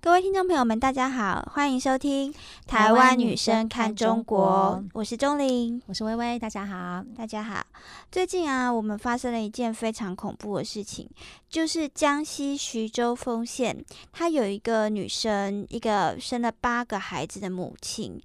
[0.00, 2.32] 各位听众朋友们，大家好，欢迎收听
[2.68, 7.66] 《台湾女生看中国》，我是钟玲，我是微微，大家好，大家好。
[8.10, 11.10] 最近啊，我们发生了一件非常恐怖的事情，
[11.50, 18.22] 就是江西徐州丰县，她有一个女生，一个生了八个孩子的母亲，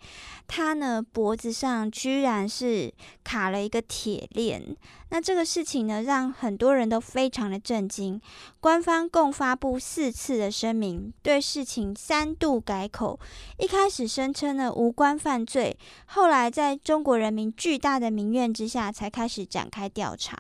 [0.48, 2.94] 她呢脖子上居然是
[3.24, 4.78] 卡了一个铁链。
[5.10, 8.20] 那这个事情呢，让很多人都非常的震惊。
[8.60, 13.20] 官方共发布四次的声明，对事请三度改口。
[13.58, 20.38] 一开始声称呢无关犯罪，后来在中国人民巨大的民怨之下，才开始展开调查。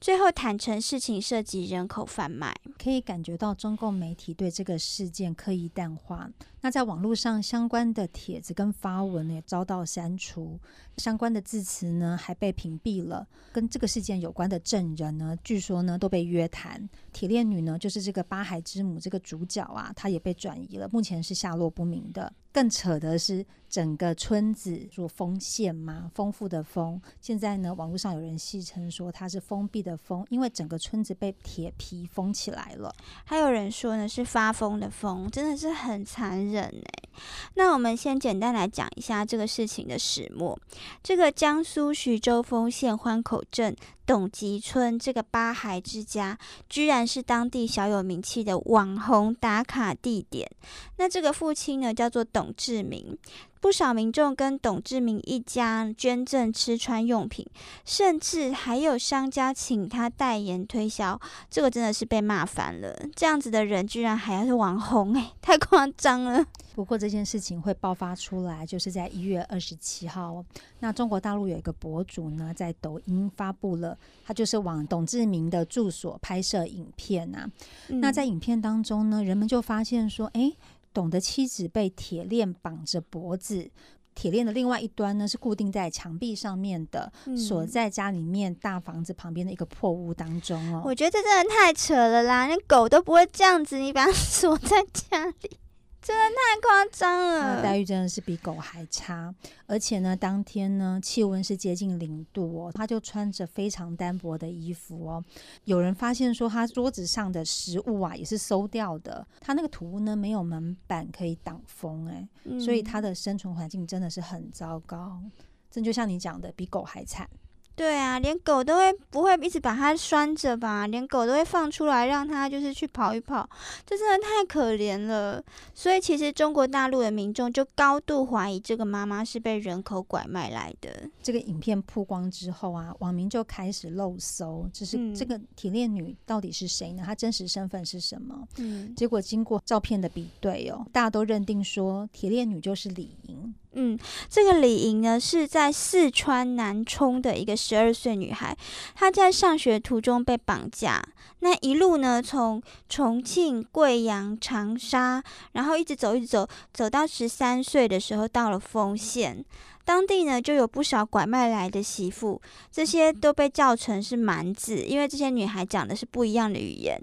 [0.00, 2.54] 最后坦诚事情涉及人口贩卖。
[2.82, 6.28] 可以感觉到中共媒体对这个事件刻意淡化。
[6.64, 10.58] 那在网络上相关的帖子跟发文也遭到删除，
[10.96, 13.26] 相关的字词呢还被屏蔽了。
[13.52, 16.88] 跟这个事件有关的证人呢，据说呢都被约谈。
[17.12, 22.32] 铁链女呢就是这个八海之母这个主角啊，她也被转移了，目前是下落不明的。
[22.52, 27.00] 更扯的是，整个村子说丰县嘛，丰富的丰。
[27.20, 32.94] 现在呢，网络上有人戏称说它是封闭的封，因为整个村子被铁皮封起来了。
[33.24, 37.08] 还有人说呢是发疯的疯，真的是很残忍哎。
[37.54, 40.58] 那我们先简单来讲一下这个事情的始末。
[41.02, 43.74] 这个江苏徐州丰县欢口镇
[44.06, 50.50] 董集村这个八孩之家，居然是当地小有名气的网红打卡地点。
[50.96, 53.16] 那这个父亲呢，叫做董志明。
[53.60, 57.46] 不少民众跟董志明一家捐赠吃穿用品，
[57.84, 62.92] 甚至还有商家请他代言推销，这个真的是被骂烦了。
[63.14, 66.44] 这样子的人居然还要是网红，哎，太夸张了。
[66.74, 70.44] 不过这件事情会爆发出来，就是在一月二十七号，
[70.80, 73.91] 那中国大陆有一个博主呢，在抖音发布了，
[74.24, 77.48] 他就是往董志明的住所拍摄影片啊。
[77.88, 80.52] 那在影片当中呢，人们就发现说，哎。
[80.94, 83.70] 董的妻子被铁链绑着脖子，
[84.14, 90.82] 铁链的另外一端呢是固定在墙壁上面的，锁在家里面大房子旁边的一个破屋当中哦。
[90.84, 95.61] 我觉得这真的太扯了啦，连狗都不会这样子，你把它 锁在家里。
[96.02, 99.32] 真的太夸张了，待遇真的是比狗还差。
[99.66, 105.24] 而且呢，当天呢气温是接近零度哦，他就穿着非常单薄的衣服哦。
[105.62, 109.24] 有人发现说，他桌子上的食物啊也是馊掉的。
[109.40, 115.22] 他那个土屋呢没有门板可以挡风，哎，所以他的生存环境真的是很糟糕。
[115.70, 117.30] 这就像你讲的，比狗还惨。
[117.74, 120.86] 对啊，连狗都会不会一直把它拴着吧？
[120.86, 123.48] 连狗都会放出来，让它就是去跑一跑，
[123.86, 125.42] 这真的太可怜了。
[125.74, 131.08] 所以其实中国大陆的民众就高度怀疑这个妈妈是被人口拐卖来的。
[131.22, 137.02] 这个影片曝光之后啊，网民就开始漏搜，就是这个铁链女到底是谁呢？
[137.06, 138.46] 她真实身份是什么？
[138.58, 143.54] 嗯，结果经过照片的比对哦，大家都认定说铁链女就是李莹。
[143.74, 148.56] 嗯，这个李莹呢是在四川南充的一个十二岁女孩，
[148.94, 151.02] 她在上学途中被绑架，
[151.40, 155.22] 那一路呢从重庆、贵阳、长沙，
[155.52, 159.44] 然后一直走，一直走，走到十三岁的时候到了丰县。
[159.84, 167.00] 当地呢就有不少拐卖来的媳妇，这些都被叫成是蛮子，因为这些女孩讲的是不一样的语言。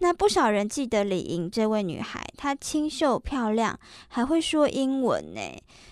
[0.00, 3.78] 那不少人记得李莹这位女孩，她清秀漂亮，
[4.08, 5.40] 还会说英文呢。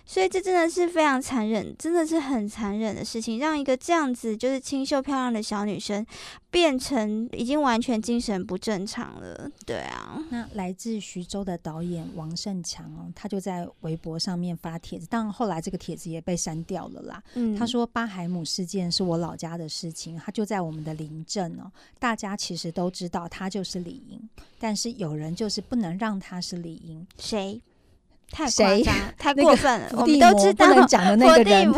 [0.04, 6.04] 所以这真的是非常残忍，真的是很残忍的事情，让一个这样子就是清秀漂亮的小女生。
[6.50, 10.20] 变成已经完全精神不正常了，对啊。
[10.30, 17.22] 那来自徐州的导演王胜强哦，他就在微博上面发帖子，但后来这个帖子也被删掉了啦。
[17.34, 24.20] 嗯，他说巴海姆事件是我老家的事情，他就在我们的邻镇哦，大家其实都知道他就是李英，
[24.58, 27.60] 但是有人就是不能让他是李英，谁？
[28.32, 29.88] 太夸张，太过分了。
[29.96, 31.68] 我们都知道讲的那个人，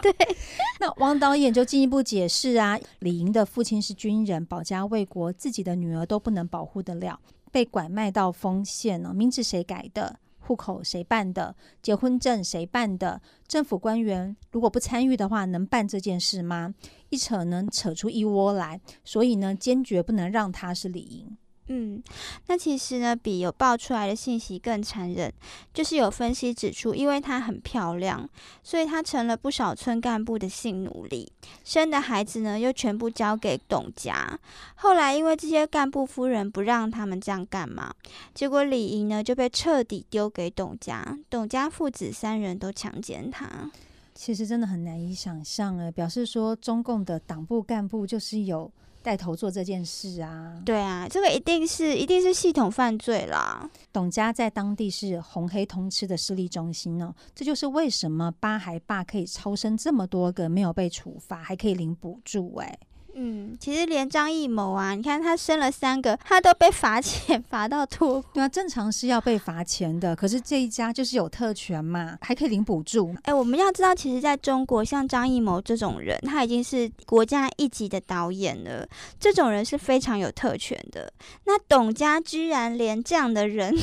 [0.00, 0.10] 对。
[0.80, 7.20] 那王导演就进一步解释啊，李莹的父亲是军人，保家卫国，自己的女儿都不能保护得了，
[7.52, 9.12] 被拐卖到丰县了。
[9.12, 10.18] 名字谁改的？
[10.48, 11.54] 户口谁办的？
[11.82, 13.20] 结婚证谁办的？
[13.46, 16.74] 政府官员如果不参与的话，能办这件事吗？
[17.10, 21.36] 一扯能扯出一窝来，所以呢，坚决不能让他是李莹。
[21.70, 22.02] 嗯，
[22.46, 25.32] 那其实呢，比有爆出来的信息更残忍。
[25.74, 28.26] 就是有分析指出，因为她很漂亮，
[28.62, 31.30] 所以她成了不少村干部的性奴隶。
[31.64, 34.38] 生的孩子呢，又全部交给董家。
[34.76, 37.94] 后来因为这些干部夫人不让他们这样干嘛，
[38.32, 41.18] 结果李莹呢就被彻底丢给董家。
[41.28, 43.70] 董家父子三人都强奸她。
[44.14, 48.72] 其实真的很难以想象，哎，表示说中共的党部干部就是有。
[49.08, 50.60] 带头做这件事啊。
[50.66, 53.66] 对啊，这个一定是一定是系统犯罪啦。
[53.90, 62.78] 董家在当地是红黑通吃的势力中心呢，这就是为什么八孩爸可以超生这么多个没有被处罚，还可以领补助哎。
[63.20, 68.24] 嗯，其实连张艺谋啊，你看他生了三个，他都被罚钱罚到脱。
[68.32, 73.12] 对啊，正常是要被罚钱的，可是这一家就是有特权嘛，还可以领补助。
[73.24, 78.86] 哎，我们要知道，其实在中国，像张艺谋这种人，他已经是国家一级的导演了，
[79.18, 81.12] 这种人是非常有特权的。
[81.44, 83.74] 那董家居然连这样的人，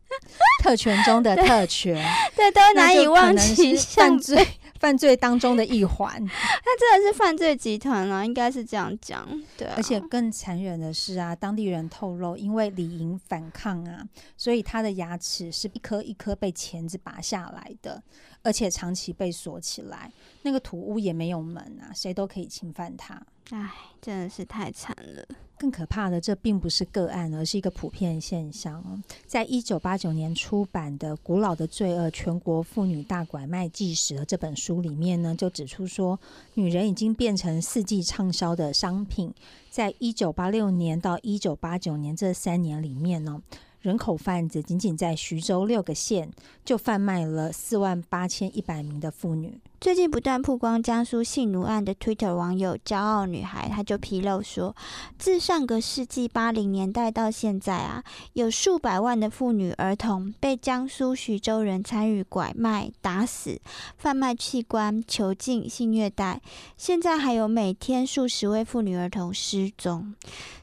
[0.64, 2.02] 特权中的特权，
[2.34, 4.46] 对，都难以忘记犯罪。
[4.78, 9.28] 犯罪当中的一环，他真的是犯罪集团啊，应该是这样讲。
[9.56, 18.02] 对，而且更残忍的是啊，当地人透露，因为李莹反抗啊，所以他的牙齿是一颗一颗被钳子拔下来的，
[18.42, 20.10] 而且长期被锁起来。
[20.42, 23.20] 那个土屋也没有门啊，谁都可以侵犯他。
[23.50, 25.24] 唉，真的是太惨了。
[25.58, 29.02] 更可怕的，这并不是个案，而是一个普遍现象。
[29.26, 36.20] 在一九八九年出版的《古老的罪恶：全国妇女大拐卖纪实》这本书里面呢，就指出说，
[36.54, 39.34] 女人已经变成四季畅销的商品。
[39.68, 43.42] 在一九八六年到一九八九年这三年里面呢。
[43.80, 46.30] 人口贩子仅仅在徐州六个县
[46.64, 49.60] 就贩卖了四万八千一百名的妇女。
[49.80, 54.74] 最近不断曝光江苏性奴案的 Twitter 网友“骄傲女孩”，她就披露说，
[55.16, 58.02] 自上个世纪八零年代到现在啊，
[58.32, 63.60] 有数百万的妇女儿童被江苏徐州人参与拐卖、打死、
[63.96, 66.42] 贩卖器官、囚禁、性虐待，
[66.76, 70.12] 现在还有每天数十位妇女儿童失踪。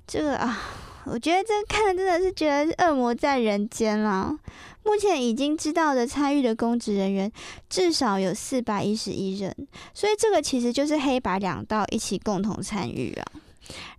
[0.05, 0.61] 这个啊。
[1.05, 4.37] 我觉得这看真的是觉得恶魔在人间了。
[4.83, 7.31] 目前已经知道的参与的公职人员
[7.69, 9.55] 至少有四百一十一人，
[9.93, 13.25] 所以这个其实就是黑白两道一起共同参与啊。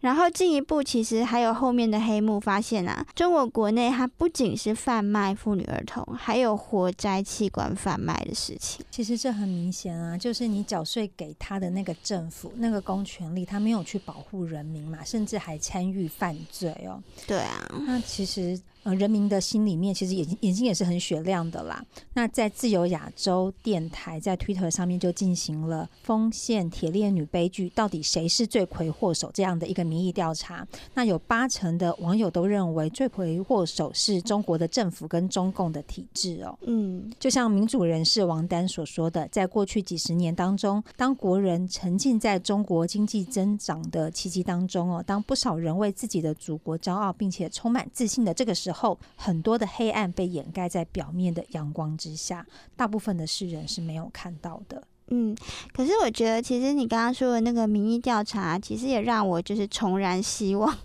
[0.00, 8.84] 然后进一步，其实还有后面的黑幕发现啊，中国国内它不仅是贩卖妇女儿童，还有活摘器官贩卖的事情。
[8.90, 17.02] 其实这很明显啊，就是你缴税给他的那个政府那个公权力，他没有去保护人民嘛，甚至还参与犯罪哦。
[17.26, 18.60] 对啊，那其实。
[18.86, 21.84] 呃，人民的心里面其实眼睛眼睛也是很雪亮的啦。
[22.14, 30.64] 那在自由亚洲电台在 Twitter 上面就进行了丰县铁链女悲剧到底谁是罪魁祸首这样的一个民意调查。
[30.94, 36.56] 那有八成的网友都认为罪魁祸首是中国的政府跟中共的体制哦。
[36.64, 48.75] 嗯，就像民主人士王丹所说的，在过去几十年当中，当国人沉浸在中国经济增长的奇迹当中哦，当不少人为自己的祖国骄傲并且充满自信的这个时候。
[48.76, 52.46] 后很多的黑暗被掩盖在表面的阳光之下，
[52.76, 54.82] 大部分的世人是没有看到的。
[55.08, 55.36] 嗯，
[55.72, 60.76] 可是我觉得，其实你刚刚说的那个民意调查，其实也让我就是重燃希望，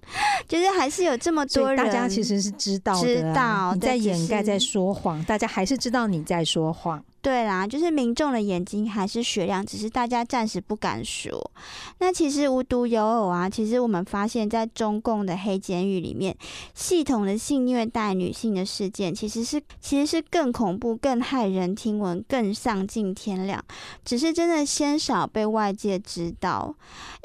[0.47, 7.03] 就是还是有这么多人，大家其实是知道的，你在掩盖，在说谎，大家还是知道你在说谎。
[7.21, 11.51] 对啦，就是民众的眼睛还是雪亮，只是大家暂时不敢说。
[11.99, 16.35] 那其实无独有偶啊，其实我们发现，在中共的黑监狱里面，
[16.73, 23.63] 系统的性虐待女性的事件，其实是其实是更恐怖、更骇人听闻、更丧尽天良，
[24.03, 26.75] 只是真的鲜少被外界知道，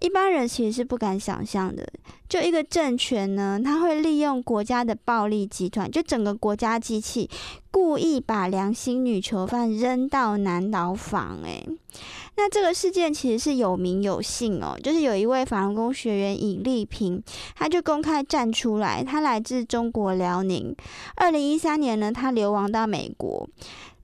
[0.03, 1.89] 一般人其实是不敢想象的。
[2.29, 7.31] 就一个政权呢，他会利用国家的暴力集团，就整个国家机器，
[7.71, 11.39] 故意把良心女囚犯扔到男牢房。
[11.45, 11.65] 诶，
[12.37, 17.23] 那这个事件其实是有名有姓哦，就是有一位法轮功学员尹丽萍，
[17.55, 20.75] 她就公开站出来，她来自中国辽宁，
[21.15, 23.49] 二零一三年呢，她流亡到美国，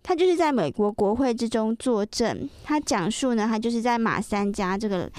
[0.05, 5.11] 他就是在美国国会之中作证，他讲述呢，他就是在马三家这个。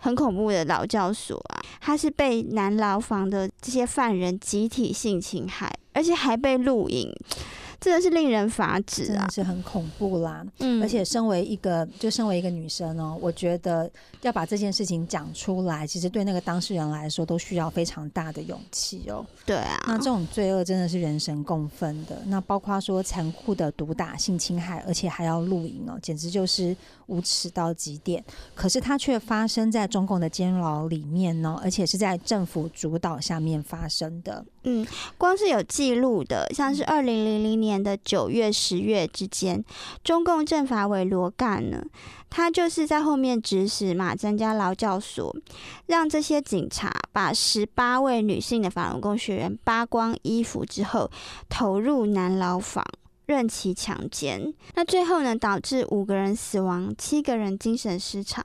[0.00, 7.14] 很恐怖的劳教所啊，他是被男牢房的这些犯人集体性侵害，而且还被录影。
[7.80, 9.26] 真的是令人发指啊！
[9.32, 10.44] 是很恐怖啦。
[10.58, 19.24] 嗯，而且身为一个，就身为一个女生哦，我觉得要把这件事情讲出来，其实对那个当事人来说都需要非常大的勇气哦。
[19.46, 22.20] 对啊，那这种罪恶真的是人神共愤的。
[22.26, 28.22] 那包括说残酷的毒打、性侵害，而且还要露营哦，简直就是无耻到极点。
[28.54, 34.44] 可是它却发生在中共的监牢里面呢，而且是在政府主导下面发生的。
[34.64, 39.64] 嗯，光是有记录的，像是二零零零年年的九月、十月之间，
[40.02, 41.80] 中共政法委罗干呢，
[42.28, 45.34] 他就是在后面指使马增加劳教所，
[45.86, 51.08] 让这些警察把十八位女性的法轮功学员扒光衣服之后，
[51.48, 52.84] 投入男牢房，
[53.26, 54.52] 任其强奸。
[54.74, 58.44] 那最后呢，导致五个人死亡，七个人精神失常，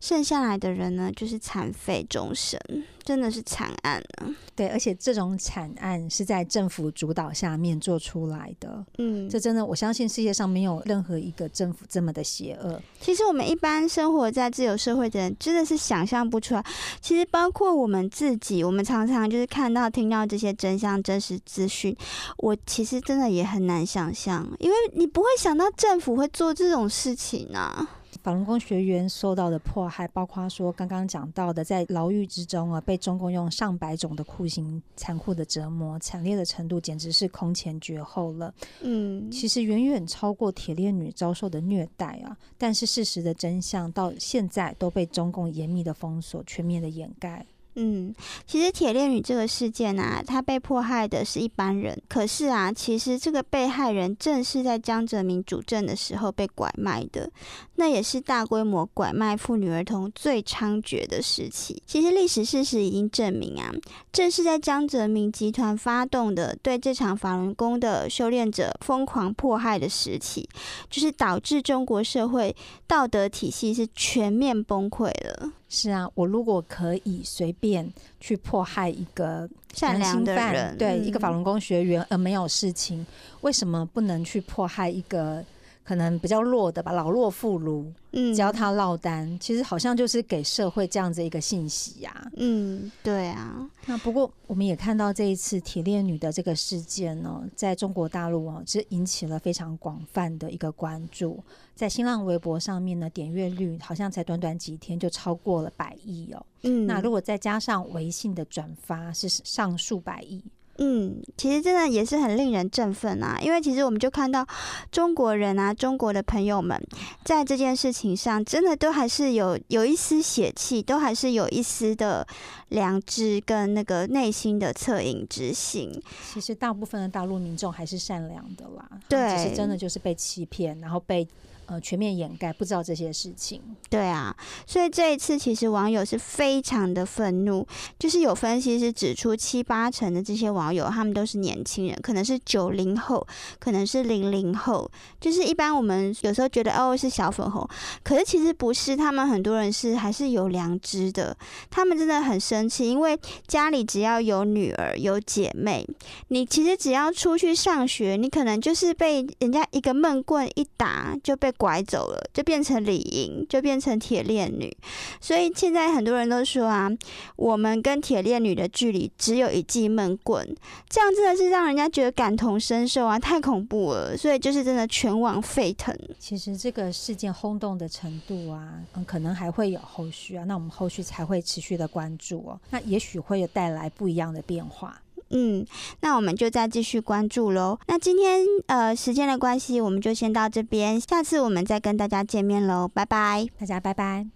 [0.00, 2.60] 剩下来的人呢，就是残废终生。
[3.06, 4.28] 真的是惨案啊。
[4.54, 8.84] 对，而且这种惨案是在政府主导下面做出来的。
[8.98, 12.80] 嗯，这真的，我相信世界上没有任何一个政府这么的邪恶。
[13.00, 16.64] 其实我们一般生活在自由社会的人，真的是想象不出来。
[17.00, 21.96] 其实包括我们自己，我们常常就是看到、听到这些真相、真实资讯，
[22.38, 27.86] 我其实真的也很难想象，因为你不会想到政府会做这种事情啊。
[28.26, 38.52] 法轮功学员受到的迫害，包括说刚刚讲到的，在牢狱之中啊，被中共用上百种的酷刑残酷的折磨，惨烈的程度简直是空前绝后了。
[38.80, 47.46] 嗯，其实远远超过铁链女遭受的虐待啊，但是事实的真相到现在都被中共严密的封锁、全面的掩盖。
[47.78, 48.14] 嗯，
[48.46, 57.30] 其实铁链女这个事件啊，她被迫害的是一般人，可是啊，其实这个被害人正是在江泽民主政的时候被拐卖的，
[57.74, 61.82] 那也是大规模拐卖妇女儿童最猖獗的时期。
[61.86, 63.70] 其实历史事实已经证明啊，
[64.10, 70.48] 正是在江泽民集团发动的对这场法轮功的修炼者疯狂迫害的时期，
[70.88, 72.56] 就是导致中国社会
[72.86, 75.52] 道德体系是全面崩溃了。
[75.68, 83.04] 是啊，我如果可以随便去迫害一个善良的人，对、嗯一个法轮功学员而没有事情，
[83.40, 85.44] 为什么不能去迫害一个
[85.86, 87.86] 可能比较弱的吧，老弱妇孺？
[88.10, 101.38] 嗯，只要他落单，其实好像就是给社会这样子一个信息呀、嗯，对啊，那不过我们也看到这一次铁链女的这个事件呢，在中国大陆哦，是引起了非常广泛的一个关注。
[101.74, 106.44] 在新浪微博上面呢，点阅率好像才短短几天就超过了百亿哦。
[106.62, 110.42] 嗯，那如果再加上微信的转发，是上数百亿。
[110.78, 114.46] 嗯，其实真的也是很令人振奋啊，因为其实我们就看到
[114.90, 116.80] 中国人啊，中国的朋友们
[117.24, 122.26] 在这件事情上，真的都还是有有一丝血气，都还是有一丝的
[122.68, 125.90] 良知跟那个内心的恻隐之心。
[126.32, 131.26] 其实大部分的大陆民众还是善良的啦，对只是真的就是被欺骗，然后被
[131.66, 133.60] 呃全面掩盖，不知道这些事情。
[133.88, 137.66] 对啊，所以这一次其实网友是非常的愤怒，
[137.98, 143.26] 就是有分析是指出七八成的这些网友他们都是年轻人，可能是九零后，
[143.58, 147.68] 可能是零零后，就是一般我们有时候觉得哦是小粉红，
[148.02, 151.36] 可是其实不是，他们很多人是还是有良知的，
[151.70, 155.86] 他们真的很生气，因为家里只要有女儿有姐妹，
[156.28, 164.74] 你其实只要出去上学，你可能就是被人家一个闷棍一打就被拐走了，就变成李莹，就变成铁链女。
[165.20, 166.90] 所以现在很多人都说啊，
[167.36, 170.46] 我们跟铁链女的距离只有一记闷棍，
[170.88, 174.16] 这样真的是让人家觉得感同身受啊，太恐怖了。
[174.16, 175.96] 所以就是真的全网沸腾。
[176.18, 182.60] 其实这个事件轰动的程度啊，嗯，可能还会有后续啊，那我们后续才会持续的关注哦。
[182.70, 185.00] 那也许会有带来不一样的变化。
[185.30, 185.66] 嗯，
[186.00, 187.78] 那我们就再继续关注喽。
[187.88, 193.46] 那今天呃时间的关系，我们就先到这边，下次我们再跟大家见面喽，拜拜。
[193.58, 194.35] 大家拜拜。